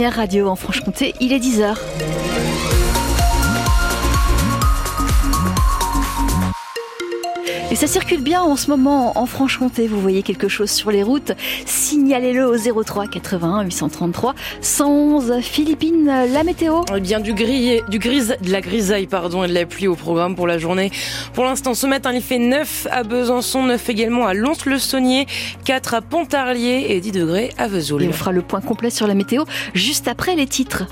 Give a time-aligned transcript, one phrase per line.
[0.00, 1.76] Radio en Franche-Comté, il est 10h.
[7.70, 9.88] Et ça circule bien en ce moment en Franche-Comté.
[9.88, 11.32] Vous voyez quelque chose sur les routes
[11.66, 15.40] Signalez-le au 03 81 833 111.
[15.42, 19.52] Philippine, la météo Eh bien, du gris, du gris, de la grisaille, pardon, et de
[19.52, 20.90] la pluie au programme pour la journée.
[21.34, 25.26] Pour l'instant, ce matin, il fait 9 à Besançon, 9 également à Lons-le-Saunier,
[25.66, 28.02] 4 à Pontarlier et 10 degrés à Vesoul.
[28.02, 29.44] Et on fera le point complet sur la météo
[29.74, 30.84] juste après les titres.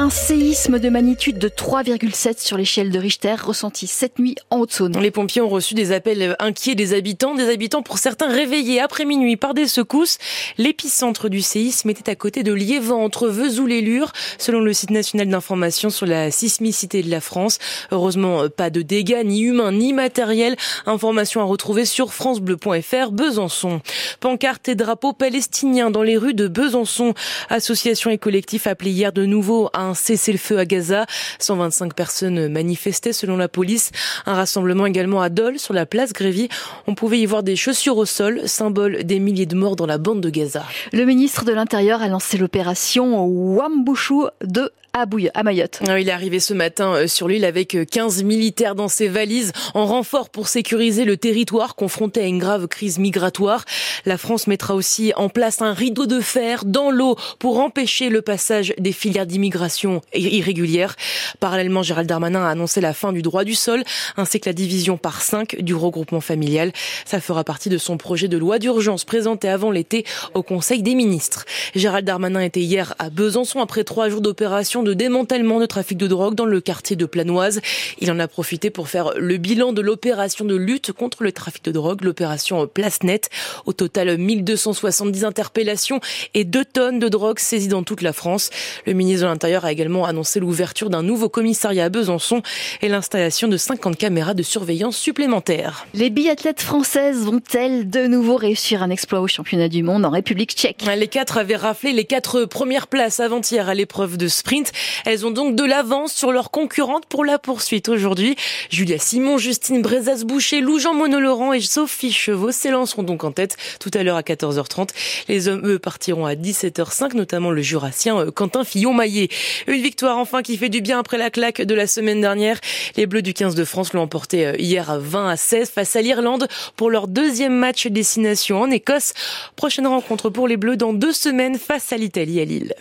[0.00, 4.98] Un séisme de magnitude de 3,7 sur l'échelle de Richter ressenti cette nuit en Haute-Saône.
[4.98, 9.04] Les pompiers ont reçu des appels inquiets des habitants, des habitants pour certains réveillés après
[9.04, 10.16] minuit par des secousses.
[10.56, 14.88] L'épicentre du séisme était à côté de Liévent, entre Vesoul et Lure, selon le site
[14.88, 17.58] national d'information sur la sismicité de la France.
[17.90, 20.56] Heureusement, pas de dégâts, ni humains, ni matériels.
[20.86, 23.82] Information à retrouver sur francebleu.fr Besançon.
[24.20, 27.12] Pancartes et drapeaux palestiniens dans les rues de Besançon.
[27.50, 31.06] Association et collectif appelé hier de nouveau à un cessez-le-feu à Gaza.
[31.38, 33.90] 125 personnes manifestaient selon la police.
[34.26, 36.48] Un rassemblement également à Dole, sur la place Grévy.
[36.86, 39.98] On pouvait y voir des chaussures au sol, symbole des milliers de morts dans la
[39.98, 40.64] bande de Gaza.
[40.92, 45.80] Le ministre de l'Intérieur a lancé l'opération Wambushu de à Bouille, à Mayotte.
[45.88, 49.08] Ah il est arrivé ce matin euh, sur l'île avec 15 euh, militaires dans ses
[49.08, 53.64] valises en renfort pour sécuriser le territoire confronté à une grave crise migratoire.
[54.04, 58.22] La France mettra aussi en place un rideau de fer dans l'eau pour empêcher le
[58.22, 60.96] passage des filières d'immigration irrégulière.
[61.38, 63.84] Parallèlement, Gérald Darmanin a annoncé la fin du droit du sol
[64.16, 66.72] ainsi que la division par 5 du regroupement familial.
[67.04, 70.94] Ça fera partie de son projet de loi d'urgence présenté avant l'été au Conseil des
[70.94, 71.44] ministres.
[71.74, 76.06] Gérald Darmanin était hier à Besançon après trois jours d'opération de démantèlement de trafic de
[76.06, 77.60] drogue dans le quartier de Planoise.
[77.98, 81.64] Il en a profité pour faire le bilan de l'opération de lutte contre le trafic
[81.64, 83.30] de drogue, l'opération Place Net.
[83.66, 86.00] Au total, 1270 interpellations
[86.34, 88.50] et 2 tonnes de drogue saisies dans toute la France.
[88.86, 92.42] Le ministre de l'Intérieur a également annoncé l'ouverture d'un nouveau commissariat à Besançon
[92.82, 95.86] et l'installation de 50 caméras de surveillance supplémentaires.
[95.94, 100.52] Les biathlètes françaises vont-elles de nouveau réussir un exploit au championnat du monde en République
[100.52, 100.84] tchèque?
[100.96, 104.69] Les quatre avaient raflé les quatre premières places avant-hier à l'épreuve de sprint.
[105.04, 108.36] Elles ont donc de l'avance sur leurs concurrentes pour la poursuite aujourd'hui.
[108.70, 114.02] Julia Simon, Justine Brezas-Boucher, Lou-Jean Monolaurent et Sophie Chevaux s'élanceront donc en tête tout à
[114.02, 114.90] l'heure à 14h30.
[115.28, 119.28] Les hommes, eux, partiront à 17h05, notamment le jurassien euh, Quentin Fillon-Maillet.
[119.66, 122.60] Une victoire enfin qui fait du bien après la claque de la semaine dernière.
[122.96, 125.96] Les Bleus du 15 de France l'ont emporté euh, hier à 20 à 16 face
[125.96, 129.14] à l'Irlande pour leur deuxième match destination en Écosse.
[129.56, 132.74] Prochaine rencontre pour les Bleus dans deux semaines face à l'Italie à Lille.